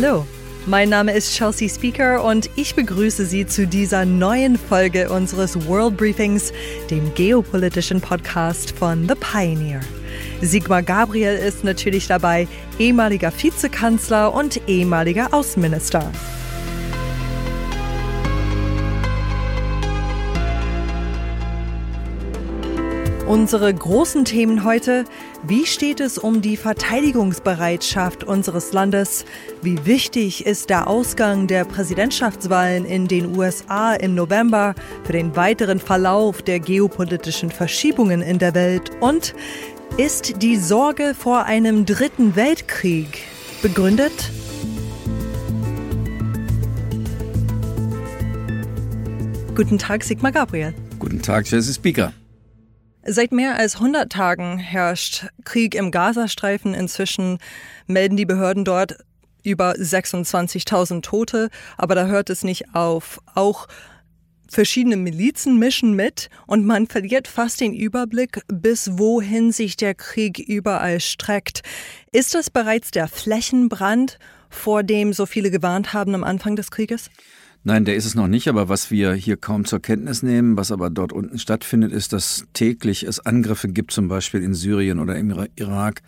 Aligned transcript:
Hallo, 0.00 0.24
mein 0.66 0.90
Name 0.90 1.12
ist 1.12 1.34
Chelsea 1.34 1.68
Speaker 1.68 2.22
und 2.22 2.48
ich 2.54 2.76
begrüße 2.76 3.26
Sie 3.26 3.46
zu 3.46 3.66
dieser 3.66 4.04
neuen 4.04 4.56
Folge 4.56 5.10
unseres 5.10 5.66
World 5.66 5.96
Briefings, 5.96 6.52
dem 6.88 7.12
geopolitischen 7.14 8.00
Podcast 8.00 8.70
von 8.78 9.08
The 9.08 9.16
Pioneer. 9.16 9.80
Sigmar 10.40 10.84
Gabriel 10.84 11.34
ist 11.34 11.64
natürlich 11.64 12.06
dabei, 12.06 12.46
ehemaliger 12.78 13.32
Vizekanzler 13.36 14.32
und 14.32 14.60
ehemaliger 14.68 15.34
Außenminister. 15.34 16.12
Unsere 23.28 23.74
großen 23.74 24.24
Themen 24.24 24.64
heute. 24.64 25.04
Wie 25.42 25.66
steht 25.66 26.00
es 26.00 26.16
um 26.16 26.40
die 26.40 26.56
Verteidigungsbereitschaft 26.56 28.24
unseres 28.24 28.72
Landes? 28.72 29.26
Wie 29.60 29.84
wichtig 29.84 30.46
ist 30.46 30.70
der 30.70 30.86
Ausgang 30.86 31.46
der 31.46 31.66
Präsidentschaftswahlen 31.66 32.86
in 32.86 33.06
den 33.06 33.36
USA 33.36 33.92
im 33.92 34.14
November 34.14 34.74
für 35.04 35.12
den 35.12 35.36
weiteren 35.36 35.78
Verlauf 35.78 36.40
der 36.40 36.58
geopolitischen 36.58 37.50
Verschiebungen 37.50 38.22
in 38.22 38.38
der 38.38 38.54
Welt? 38.54 38.92
Und 39.00 39.34
ist 39.98 40.40
die 40.40 40.56
Sorge 40.56 41.14
vor 41.14 41.44
einem 41.44 41.84
dritten 41.84 42.34
Weltkrieg 42.34 43.24
begründet? 43.60 44.30
Guten 49.54 49.76
Tag, 49.76 50.02
Sigmar 50.02 50.32
Gabriel. 50.32 50.72
Guten 50.98 51.20
Tag, 51.20 51.46
Jesse 51.50 51.74
Speaker. 51.74 52.14
Seit 53.04 53.32
mehr 53.32 53.56
als 53.56 53.76
100 53.76 54.10
Tagen 54.10 54.58
herrscht 54.58 55.26
Krieg 55.44 55.74
im 55.74 55.90
Gazastreifen. 55.90 56.74
Inzwischen 56.74 57.38
melden 57.86 58.16
die 58.16 58.26
Behörden 58.26 58.64
dort 58.64 58.98
über 59.42 59.72
26.000 59.72 61.02
Tote. 61.02 61.48
Aber 61.76 61.94
da 61.94 62.06
hört 62.06 62.28
es 62.28 62.44
nicht 62.44 62.74
auf. 62.74 63.20
Auch 63.34 63.68
verschiedene 64.50 64.96
Milizen 64.96 65.58
mischen 65.58 65.94
mit 65.94 66.30
und 66.46 66.64
man 66.64 66.86
verliert 66.86 67.28
fast 67.28 67.60
den 67.60 67.74
Überblick, 67.74 68.42
bis 68.48 68.98
wohin 68.98 69.52
sich 69.52 69.76
der 69.76 69.94
Krieg 69.94 70.38
überall 70.38 71.00
streckt. 71.00 71.62
Ist 72.12 72.34
das 72.34 72.50
bereits 72.50 72.90
der 72.90 73.08
Flächenbrand, 73.08 74.18
vor 74.50 74.82
dem 74.82 75.12
so 75.12 75.26
viele 75.26 75.50
gewarnt 75.50 75.92
haben 75.92 76.14
am 76.14 76.24
Anfang 76.24 76.56
des 76.56 76.70
Krieges? 76.70 77.10
Nein, 77.68 77.84
der 77.84 77.96
ist 77.96 78.06
es 78.06 78.14
noch 78.14 78.28
nicht, 78.28 78.48
aber 78.48 78.70
was 78.70 78.90
wir 78.90 79.12
hier 79.12 79.36
kaum 79.36 79.66
zur 79.66 79.82
Kenntnis 79.82 80.22
nehmen, 80.22 80.56
was 80.56 80.72
aber 80.72 80.88
dort 80.88 81.12
unten 81.12 81.38
stattfindet, 81.38 81.92
ist, 81.92 82.14
dass 82.14 82.46
täglich 82.54 83.02
es 83.02 83.20
Angriffe 83.20 83.68
gibt, 83.68 83.90
zum 83.90 84.08
Beispiel 84.08 84.42
in 84.42 84.54
Syrien 84.54 84.98
oder 84.98 85.16
im 85.16 85.34
Irak, 85.56 86.00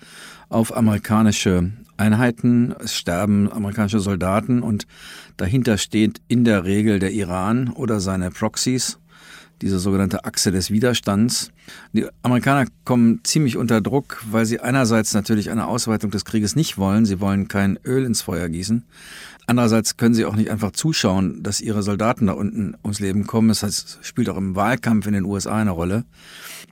auf 0.48 0.74
amerikanische 0.74 1.70
Einheiten. 1.98 2.74
Es 2.82 2.96
sterben 2.96 3.52
amerikanische 3.52 4.00
Soldaten 4.00 4.62
und 4.62 4.86
dahinter 5.36 5.76
steht 5.76 6.22
in 6.28 6.46
der 6.46 6.64
Regel 6.64 6.98
der 6.98 7.12
Iran 7.12 7.68
oder 7.68 8.00
seine 8.00 8.30
Proxys 8.30 8.98
diese 9.62 9.78
sogenannte 9.78 10.24
Achse 10.24 10.50
des 10.52 10.70
Widerstands. 10.70 11.52
Die 11.92 12.06
Amerikaner 12.22 12.66
kommen 12.84 13.20
ziemlich 13.24 13.56
unter 13.56 13.80
Druck, 13.80 14.22
weil 14.30 14.46
sie 14.46 14.60
einerseits 14.60 15.14
natürlich 15.14 15.50
eine 15.50 15.66
Ausweitung 15.66 16.10
des 16.10 16.24
Krieges 16.24 16.56
nicht 16.56 16.78
wollen. 16.78 17.06
Sie 17.06 17.20
wollen 17.20 17.48
kein 17.48 17.78
Öl 17.84 18.04
ins 18.04 18.22
Feuer 18.22 18.48
gießen. 18.48 18.84
Andererseits 19.46 19.96
können 19.96 20.14
sie 20.14 20.26
auch 20.26 20.36
nicht 20.36 20.50
einfach 20.50 20.70
zuschauen, 20.70 21.42
dass 21.42 21.60
ihre 21.60 21.82
Soldaten 21.82 22.26
da 22.26 22.34
unten 22.34 22.76
ums 22.84 23.00
Leben 23.00 23.26
kommen. 23.26 23.48
Das 23.48 23.62
heißt, 23.62 23.98
es 24.00 24.06
spielt 24.06 24.28
auch 24.28 24.36
im 24.36 24.54
Wahlkampf 24.54 25.06
in 25.06 25.12
den 25.12 25.24
USA 25.24 25.56
eine 25.56 25.72
Rolle. 25.72 26.04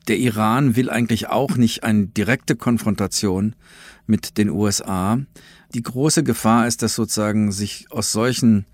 Der 0.06 0.18
Iran 0.18 0.76
will 0.76 0.88
eigentlich 0.88 1.28
auch 1.28 1.56
nicht 1.56 1.82
eine 1.82 2.06
direkte 2.06 2.56
Konfrontation 2.56 3.56
mit 4.06 4.38
den 4.38 4.48
USA. 4.48 5.18
Die 5.74 5.82
große 5.82 6.22
Gefahr 6.22 6.66
ist, 6.66 6.82
dass 6.82 6.94
sozusagen 6.94 7.52
sich 7.52 7.86
aus 7.90 8.12
solchen 8.12 8.64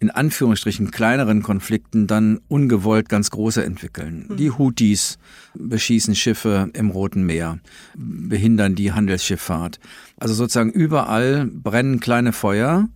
in 0.00 0.10
Anführungsstrichen 0.10 0.90
kleineren 0.90 1.42
Konflikten 1.42 2.06
dann 2.06 2.40
ungewollt 2.48 3.10
ganz 3.10 3.30
große 3.30 3.62
entwickeln. 3.62 4.26
Mhm. 4.28 4.36
Die 4.38 4.50
Houthis 4.50 5.18
beschießen 5.54 6.14
Schiffe 6.14 6.70
im 6.72 6.90
Roten 6.90 7.24
Meer, 7.24 7.58
behindern 7.94 8.74
die 8.74 8.92
Handelsschifffahrt. 8.92 9.78
Also 10.16 10.32
sozusagen 10.34 10.72
überall 10.72 11.46
brennen 11.46 12.00
kleine 12.00 12.32
Feuer 12.32 12.88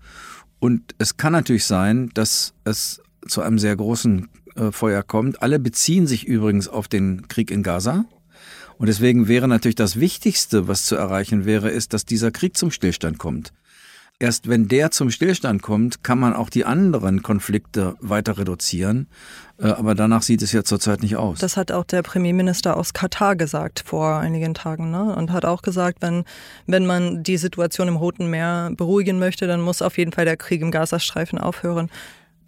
und 0.58 0.94
es 0.96 1.18
kann 1.18 1.34
natürlich 1.34 1.66
sein, 1.66 2.10
dass 2.14 2.54
es 2.64 3.02
zu 3.28 3.42
einem 3.42 3.58
sehr 3.58 3.76
großen 3.76 4.28
äh, 4.56 4.72
Feuer 4.72 5.02
kommt. 5.02 5.42
Alle 5.42 5.58
beziehen 5.58 6.06
sich 6.06 6.26
übrigens 6.26 6.68
auf 6.68 6.88
den 6.88 7.28
Krieg 7.28 7.50
in 7.50 7.62
Gaza. 7.62 8.06
Und 8.78 8.88
deswegen 8.88 9.28
wäre 9.28 9.46
natürlich 9.46 9.76
das 9.76 10.00
Wichtigste, 10.00 10.66
was 10.66 10.86
zu 10.86 10.96
erreichen 10.96 11.44
wäre, 11.44 11.70
ist, 11.70 11.92
dass 11.92 12.06
dieser 12.06 12.30
Krieg 12.30 12.56
zum 12.56 12.70
Stillstand 12.70 13.18
kommt. 13.18 13.52
Erst 14.20 14.48
wenn 14.48 14.68
der 14.68 14.92
zum 14.92 15.10
Stillstand 15.10 15.60
kommt, 15.60 16.04
kann 16.04 16.20
man 16.20 16.34
auch 16.34 16.48
die 16.48 16.64
anderen 16.64 17.22
Konflikte 17.22 17.96
weiter 18.00 18.38
reduzieren. 18.38 19.08
Äh, 19.58 19.66
aber 19.66 19.96
danach 19.96 20.22
sieht 20.22 20.40
es 20.40 20.52
ja 20.52 20.62
zurzeit 20.62 21.02
nicht 21.02 21.16
aus. 21.16 21.40
Das 21.40 21.56
hat 21.56 21.72
auch 21.72 21.84
der 21.84 22.02
Premierminister 22.02 22.76
aus 22.76 22.92
Katar 22.92 23.34
gesagt 23.34 23.82
vor 23.84 24.18
einigen 24.18 24.54
Tagen. 24.54 24.90
Ne? 24.92 25.16
Und 25.16 25.32
hat 25.32 25.44
auch 25.44 25.62
gesagt, 25.62 25.98
wenn, 26.00 26.24
wenn 26.66 26.86
man 26.86 27.24
die 27.24 27.36
Situation 27.36 27.88
im 27.88 27.96
Roten 27.96 28.30
Meer 28.30 28.70
beruhigen 28.76 29.18
möchte, 29.18 29.48
dann 29.48 29.60
muss 29.60 29.82
auf 29.82 29.98
jeden 29.98 30.12
Fall 30.12 30.24
der 30.24 30.36
Krieg 30.36 30.62
im 30.62 30.70
Gazastreifen 30.70 31.38
aufhören. 31.38 31.90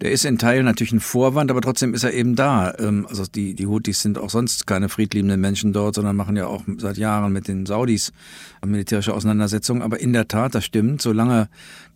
Der 0.01 0.11
ist 0.11 0.25
in 0.25 0.37
Teilen 0.37 0.65
natürlich 0.65 0.93
ein 0.93 0.99
Vorwand, 0.99 1.49
aber 1.49 1.61
trotzdem 1.61 1.93
ist 1.93 2.03
er 2.03 2.13
eben 2.13 2.35
da. 2.35 2.73
Ähm, 2.77 3.07
also 3.09 3.25
die, 3.25 3.55
die 3.55 3.65
Houthis 3.65 4.01
sind 4.01 4.17
auch 4.17 4.29
sonst 4.29 4.67
keine 4.67 4.89
friedliebenden 4.89 5.41
Menschen 5.41 5.73
dort, 5.73 5.95
sondern 5.95 6.15
machen 6.15 6.35
ja 6.35 6.45
auch 6.45 6.63
seit 6.77 6.97
Jahren 6.97 7.33
mit 7.33 7.47
den 7.47 7.65
Saudis 7.65 8.11
militärische 8.65 9.13
Auseinandersetzungen. 9.13 9.81
Aber 9.81 9.99
in 9.99 10.13
der 10.13 10.27
Tat, 10.27 10.53
das 10.53 10.65
stimmt, 10.65 11.01
solange 11.01 11.49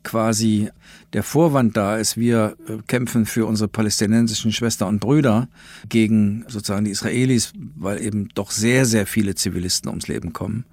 quasi 0.03 0.69
der 1.13 1.22
Vorwand 1.22 1.78
da 1.78 1.97
ist, 1.97 2.17
wir 2.17 2.56
äh, 2.67 2.78
kämpfen 2.88 3.28
für 3.28 3.45
unsere 3.45 3.67
palästinensischen 3.67 4.51
Schwestern 4.51 4.88
und 4.88 5.00
Brüder 5.00 5.47
gegen 5.89 6.44
sozusagen 6.47 6.85
die 6.85 6.91
Israelis, 6.91 7.53
weil 7.75 8.01
eben 8.01 8.29
doch 8.33 8.50
sehr, 8.50 8.85
sehr 8.85 9.06
viele 9.06 9.35
Zivilisten 9.35 9.89
ums 9.89 10.07
Leben 10.07 10.33
kommen 10.33 10.66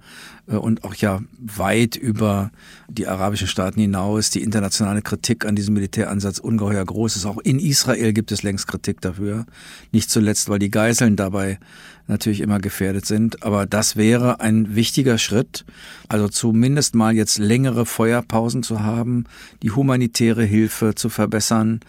und 0.57 0.83
auch 0.83 0.95
ja 0.95 1.21
weit 1.39 1.95
über 1.95 2.51
die 2.87 3.07
arabischen 3.07 3.47
Staaten 3.47 3.79
hinaus 3.79 4.31
die 4.31 4.41
internationale 4.41 5.01
Kritik 5.01 5.45
an 5.45 5.55
diesem 5.55 5.75
Militäransatz 5.75 6.39
ungeheuer 6.39 6.83
groß 6.83 7.15
ist. 7.17 7.25
Auch 7.25 7.37
in 7.37 7.59
Israel 7.59 8.13
gibt 8.13 8.31
es 8.31 8.41
längst 8.41 8.67
Kritik 8.67 8.99
dafür. 9.01 9.45
Nicht 9.91 10.09
zuletzt, 10.09 10.49
weil 10.49 10.59
die 10.59 10.71
Geiseln 10.71 11.15
dabei 11.15 11.59
natürlich 12.07 12.41
immer 12.41 12.59
gefährdet 12.59 13.05
sind. 13.05 13.43
Aber 13.43 13.65
das 13.65 13.95
wäre 13.95 14.41
ein 14.41 14.75
wichtiger 14.75 15.17
Schritt, 15.17 15.65
also 16.07 16.27
zumindest 16.27 16.95
mal 16.95 17.15
jetzt 17.15 17.37
längere 17.37 17.85
Feuerpausen 17.85 18.63
zu 18.63 18.81
haben, 18.81 19.25
die 19.61 19.71
humanitäre 19.71 20.43
Hilfe 20.43 20.95
zu 20.95 21.09
verbessern 21.09 21.79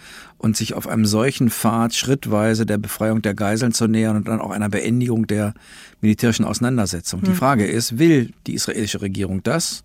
und 0.41 0.57
sich 0.57 0.73
auf 0.73 0.89
einem 0.89 1.05
solchen 1.05 1.51
Pfad 1.51 1.95
schrittweise 1.95 2.65
der 2.65 2.79
Befreiung 2.79 3.21
der 3.21 3.35
Geiseln 3.35 3.73
zu 3.73 3.87
nähern 3.87 4.17
und 4.17 4.27
dann 4.27 4.41
auch 4.41 4.51
einer 4.51 4.71
Beendigung 4.71 5.27
der 5.27 5.53
militärischen 6.01 6.47
Auseinandersetzung. 6.47 7.21
Die 7.21 7.29
hm. 7.29 7.35
Frage 7.35 7.67
ist, 7.67 7.99
will 7.99 8.33
die 8.47 8.55
israelische 8.55 9.03
Regierung 9.03 9.43
das? 9.43 9.85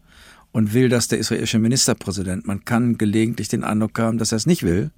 Und 0.53 0.73
will 0.73 0.87
das 0.87 1.09
der 1.09 1.19
israelische 1.19 1.59
Ministerpräsident? 1.59 2.47
Man 2.47 2.63
kann 2.63 2.97
gelegentlich 2.97 3.49
den 3.49 3.65
Eindruck 3.65 3.99
haben, 3.99 4.17
dass 4.17 4.31
er 4.31 4.37
es 4.37 4.45
nicht 4.45 4.63
will. 4.63 4.91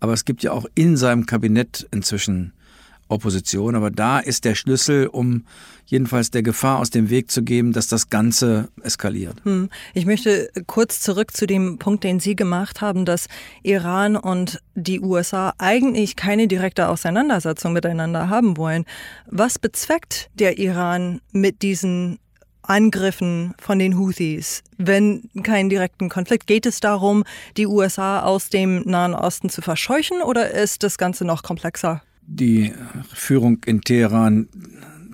Aber 0.00 0.12
es 0.12 0.26
gibt 0.26 0.42
ja 0.42 0.52
auch 0.52 0.66
in 0.74 0.98
seinem 0.98 1.24
Kabinett 1.24 1.88
inzwischen 1.90 2.52
Opposition. 3.10 3.74
Aber 3.74 3.90
da 3.90 4.18
ist 4.18 4.44
der 4.44 4.54
Schlüssel, 4.54 5.06
um 5.06 5.44
jedenfalls 5.86 6.30
der 6.30 6.42
Gefahr 6.42 6.78
aus 6.78 6.90
dem 6.90 7.10
Weg 7.10 7.30
zu 7.30 7.42
geben, 7.42 7.72
dass 7.72 7.88
das 7.88 8.10
Ganze 8.10 8.68
eskaliert. 8.82 9.44
Hm. 9.44 9.68
Ich 9.92 10.06
möchte 10.06 10.50
kurz 10.66 11.00
zurück 11.00 11.36
zu 11.36 11.46
dem 11.46 11.78
Punkt, 11.78 12.04
den 12.04 12.20
Sie 12.20 12.36
gemacht 12.36 12.80
haben, 12.80 13.04
dass 13.04 13.26
Iran 13.62 14.16
und 14.16 14.60
die 14.74 15.00
USA 15.00 15.52
eigentlich 15.58 16.16
keine 16.16 16.48
direkte 16.48 16.88
Auseinandersetzung 16.88 17.72
miteinander 17.72 18.28
haben 18.28 18.56
wollen. 18.56 18.84
Was 19.26 19.58
bezweckt 19.58 20.30
der 20.34 20.58
Iran 20.58 21.20
mit 21.32 21.62
diesen 21.62 22.18
Angriffen 22.62 23.54
von 23.58 23.80
den 23.80 23.98
Houthis, 23.98 24.62
wenn 24.78 25.28
keinen 25.42 25.70
direkten 25.70 26.08
Konflikt? 26.08 26.46
Geht 26.46 26.66
es 26.66 26.78
darum, 26.78 27.24
die 27.56 27.66
USA 27.66 28.20
aus 28.22 28.48
dem 28.48 28.82
Nahen 28.82 29.14
Osten 29.14 29.48
zu 29.48 29.60
verscheuchen 29.60 30.22
oder 30.22 30.52
ist 30.52 30.84
das 30.84 30.96
Ganze 30.96 31.24
noch 31.24 31.42
komplexer? 31.42 32.02
Die 32.30 32.72
Führung 33.12 33.58
in 33.66 33.80
Teheran 33.80 34.48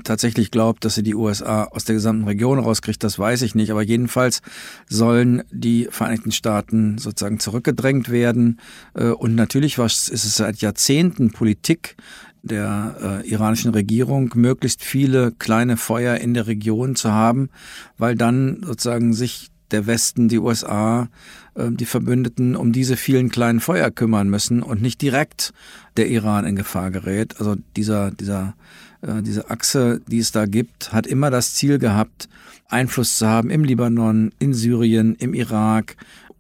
tatsächlich 0.05 0.51
glaubt, 0.51 0.85
dass 0.85 0.95
sie 0.95 1.03
die 1.03 1.15
USA 1.15 1.65
aus 1.65 1.85
der 1.85 1.97
gesamten 1.97 2.25
Region 2.25 2.59
rauskriegt, 2.59 3.03
das 3.03 3.19
weiß 3.19 3.43
ich 3.43 3.55
nicht. 3.55 3.71
Aber 3.71 3.83
jedenfalls 3.83 4.41
sollen 4.89 5.43
die 5.51 5.89
Vereinigten 5.91 6.31
Staaten 6.31 6.99
sozusagen 6.99 7.41
zurückgedrängt 7.41 8.11
werden. 8.11 8.61
Äh, 8.95 9.09
und 9.09 9.35
natürlich 9.35 9.79
ist 9.79 10.11
es 10.11 10.37
seit 10.37 10.59
Jahrzehnten 10.59 11.33
Politik 11.33 11.97
der 12.43 13.23
äh, 13.25 13.29
iranischen 13.29 13.73
Regierung, 13.73 14.31
möglichst 14.37 14.85
viele 14.85 15.33
kleine 15.33 15.77
Feuer 15.77 16.17
in 16.19 16.33
der 16.33 16.47
Region 16.47 16.95
zu 16.95 17.11
haben, 17.11 17.51
weil 17.99 18.15
dann 18.15 18.63
sozusagen 18.65 19.13
sich 19.15 19.51
der 19.71 19.87
Westen, 19.87 20.29
die 20.29 20.39
USA, 20.39 21.09
ähm, 21.57 21.77
die 21.77 21.87
Verbündeten 21.87 22.57
um 22.57 22.73
diese 22.73 22.97
vielen 22.97 23.29
kleinen 23.31 23.61
Feuer 23.61 23.91
kümmern 23.91 24.29
müssen 24.29 24.63
und 24.63 24.83
nicht 24.83 25.01
direkt 25.03 25.53
der 25.97 26.09
Iran 26.09 26.45
in 26.45 26.57
Gefahr 26.57 26.91
gerät. 26.91 27.39
Also 27.39 27.57
dieser, 27.77 28.11
dieser, 28.11 28.55
äh, 29.03 29.23
diese 29.23 29.51
Achse, 29.51 30.01
die 30.07 30.19
es 30.19 30.33
da 30.33 30.47
gibt, 30.47 30.93
hat 30.93 31.07
immer 31.07 31.31
das 31.31 31.55
Ziel 31.55 31.79
gehabt, 31.79 32.29
Einfluss 32.69 33.19
zu 33.19 33.27
haben 33.27 33.51
im 33.51 33.65
Libanon, 33.65 34.33
in 34.39 34.53
Syrien, 34.53 35.15
im 35.17 35.35
Irak 35.35 35.97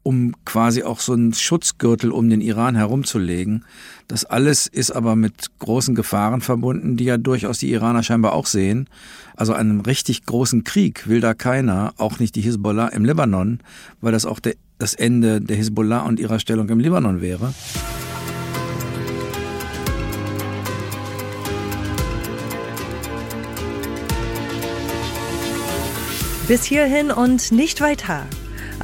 um 0.06 0.36
quasi 0.44 0.84
auch 0.84 1.00
so 1.00 1.14
einen 1.14 1.34
Schutzgürtel 1.34 2.12
um 2.12 2.30
den 2.30 2.40
Iran 2.40 2.76
herumzulegen. 2.76 3.64
Das 4.06 4.24
alles 4.24 4.68
ist 4.68 4.92
aber 4.92 5.16
mit 5.16 5.58
großen 5.58 5.96
Gefahren 5.96 6.42
verbunden, 6.42 6.96
die 6.96 7.06
ja 7.06 7.16
durchaus 7.16 7.58
die 7.58 7.72
Iraner 7.72 8.04
scheinbar 8.04 8.32
auch 8.32 8.46
sehen. 8.46 8.88
Also 9.34 9.52
einen 9.52 9.80
richtig 9.80 10.24
großen 10.24 10.62
Krieg 10.62 11.08
will 11.08 11.20
da 11.20 11.34
keiner, 11.34 11.92
auch 11.96 12.20
nicht 12.20 12.36
die 12.36 12.40
Hisbollah 12.40 12.86
im 12.86 13.04
Libanon, 13.04 13.58
weil 14.00 14.12
das 14.12 14.26
auch 14.26 14.38
der, 14.38 14.54
das 14.78 14.94
Ende 14.94 15.40
der 15.40 15.56
Hisbollah 15.56 16.02
und 16.02 16.20
ihrer 16.20 16.38
Stellung 16.38 16.68
im 16.68 16.78
Libanon 16.78 17.20
wäre. 17.20 17.52
Bis 26.46 26.62
hierhin 26.62 27.10
und 27.10 27.50
nicht 27.50 27.80
weiter. 27.80 28.28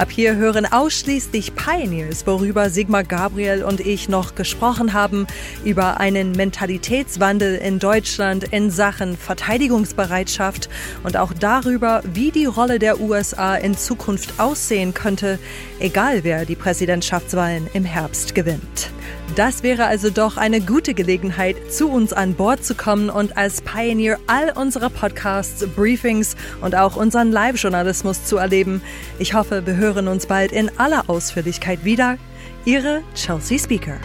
Ab 0.03 0.11
hier 0.11 0.35
hören 0.35 0.67
ausschließlich 0.67 1.55
Pioneers, 1.55 2.27
worüber 2.27 2.71
Sigmar 2.71 3.05
Gabriel 3.05 3.63
und 3.63 3.79
ich 3.79 4.09
noch 4.09 4.35
gesprochen 4.35 4.95
haben, 4.95 5.29
über 5.65 6.01
einen 6.01 6.33
Mentalitätswandel 6.33 7.55
in 7.55 7.79
Deutschland 7.79 8.53
in 8.53 8.73
Sachen 8.73 9.17
Verteidigungsbereitschaft 9.17 10.69
und 11.05 11.17
auch 11.17 11.33
darüber, 11.33 12.03
wie 12.15 12.33
die 12.33 12.47
Rolle 12.47 12.81
der 12.81 13.01
USA 13.01 13.55
in 13.55 13.77
Zukunft 13.77 14.41
aussehen 14.41 14.93
könnte, 14.93 15.39
egal 15.79 16.25
wer 16.25 16.47
die 16.47 16.57
Präsidentschaftswahlen 16.57 17.69
im 17.73 17.85
Herbst 17.85 18.35
gewinnt. 18.35 18.91
Das 19.37 19.63
wäre 19.63 19.87
also 19.87 20.11
doch 20.11 20.37
eine 20.37 20.61
gute 20.61 20.93
Gelegenheit, 20.93 21.57
zu 21.71 21.89
uns 21.89 22.13
an 22.13 22.35
Bord 22.35 22.63
zu 22.67 22.75
kommen 22.75 23.09
und 23.09 23.39
als 23.39 23.63
Pioneer 23.63 24.19
all 24.27 24.53
unsere 24.55 24.91
Podcasts, 24.91 25.67
Briefings 25.75 26.37
und 26.61 26.75
auch 26.77 26.97
unseren 26.97 27.33
Live-Journalismus 27.33 28.27
zu 28.27 28.37
erleben. 28.37 28.83
Ich 29.19 29.33
hoffe, 29.33 29.65
wir 29.65 29.79
hören 29.93 30.09
uns 30.09 30.27
bald 30.27 30.53
in 30.53 30.71
aller 30.79 31.11
Ausführlichkeit 31.11 31.85
wieder. 31.85 32.17
Ihre 32.65 33.03
Chelsea 33.15 33.59
Speaker. 33.59 33.99